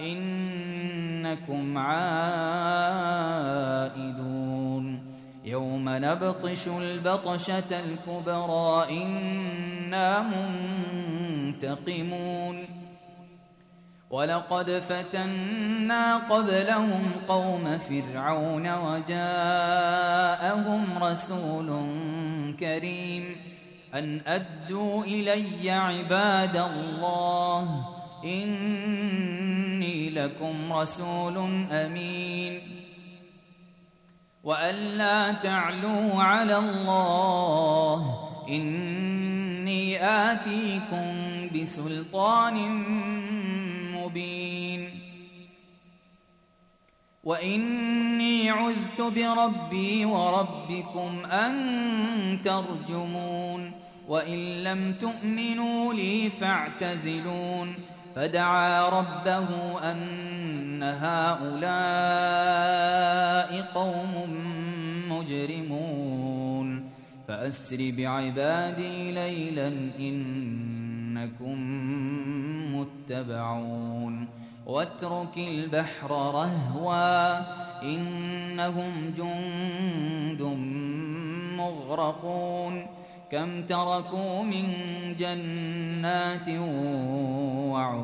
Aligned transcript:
إنكم 0.00 1.78
عائدون. 1.78 2.04
يوم 5.44 5.84
نبطش 5.88 6.68
البطشة 6.68 7.80
الكبرى 7.80 8.86
إنا 8.90 10.24
منتقمون. 11.52 12.64
ولقد 14.10 14.70
فتنا 14.70 16.16
قبلهم 16.16 17.12
قوم 17.28 17.78
فرعون 17.78 18.74
وجاءهم 18.74 20.84
رسول 21.02 21.86
كريم. 22.60 23.36
أن 23.94 24.20
أدوا 24.26 25.04
إلي 25.04 25.70
عباد 25.70 26.56
الله 26.56 27.86
لكم 30.14 30.72
رسول 30.72 31.36
أمين 31.70 32.60
وأن 34.44 34.74
لا 34.74 35.32
تعلوا 35.32 36.22
على 36.22 36.56
الله 36.56 38.18
إني 38.48 40.04
آتيكم 40.04 41.48
بسلطان 41.54 42.54
مبين 43.94 44.90
وإني 47.24 48.50
عذت 48.50 49.00
بربي 49.00 50.04
وربكم 50.04 51.24
أن 51.26 52.40
ترجمون 52.44 53.72
وإن 54.08 54.62
لم 54.64 54.92
تؤمنوا 54.92 55.94
لي 55.94 56.30
فاعتزلون 56.30 57.74
فدعا 58.16 58.88
ربه 58.88 59.48
أن 59.90 60.82
هؤلاء 60.82 61.60
قوم 63.74 64.12
مجرمون. 65.08 66.90
فأسر 67.28 67.92
بعبادي 67.98 69.12
ليلا 69.12 69.68
إنكم 69.98 71.58
متبعون. 72.76 74.28
واترك 74.66 75.36
البحر 75.36 76.10
رهوا 76.10 77.38
إنهم 77.82 79.14
جند 79.18 80.42
مغرقون. 81.58 82.86
كم 83.30 83.62
تركوا 83.62 84.42
من 84.42 84.66
جنات 85.18 86.48
وعيون 87.68 88.03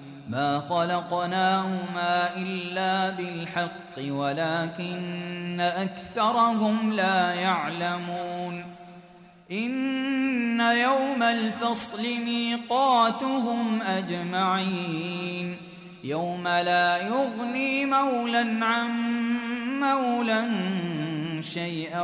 ما 0.31 0.59
خلقناهما 0.59 2.35
إلا 2.37 3.09
بالحق 3.09 3.97
ولكن 3.99 5.59
أكثرهم 5.59 6.93
لا 6.93 7.33
يعلمون 7.33 8.65
إن 9.51 10.59
يوم 10.59 11.23
الفصل 11.23 12.01
ميقاتهم 12.03 13.81
أجمعين 13.81 15.57
يوم 16.03 16.47
لا 16.47 16.97
يغني 16.97 17.85
مولا 17.85 18.65
عن 18.65 18.89
مولا 19.79 20.47
شيئا 21.41 22.03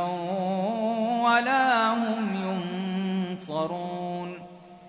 ولا 1.24 1.92
هم 1.92 2.34
ينصرون 2.34 4.07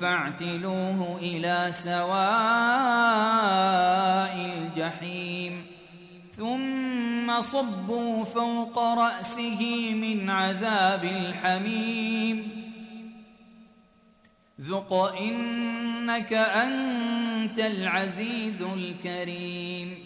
فاعتلوه 0.00 1.18
إلى 1.22 1.68
سواء 1.72 2.08
الجحيم. 4.36 5.66
ثم 6.36 7.40
صبوا 7.40 8.24
فوق 8.24 8.78
رأسه 8.78 9.94
من 9.94 10.30
عذاب 10.30 11.04
الحميم. 11.04 12.50
ذق 14.60 14.92
إنك 14.92 16.32
أنت 16.32 17.58
العزيز 17.58 18.62
الكريم. 18.62 19.98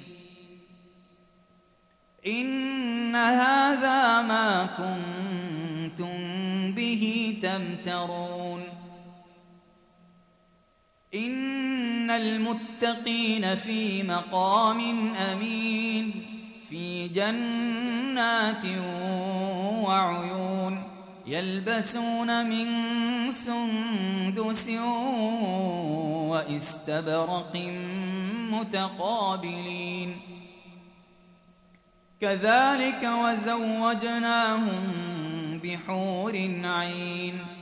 إن 2.27 3.17
هذا 3.17 4.23
ما 4.23 4.67
كنتم 4.67 6.17
به 6.73 7.39
تمترون. 7.43 8.82
إن 11.15 12.11
المتقين 12.11 13.55
في 13.55 14.03
مقام 14.03 15.15
أمين 15.15 16.27
في 16.71 17.09
جنات 17.09 18.65
وعيون 19.85 20.83
يلبسون 21.27 22.47
من 22.47 22.67
سندس 23.33 24.69
واستبرق 26.29 27.57
متقابلين 28.51 30.17
كذلك 32.21 33.03
وزوجناهم 33.25 34.83
بحور 35.65 36.37
عين 36.65 37.62